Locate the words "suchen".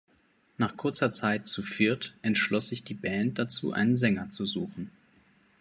4.47-4.89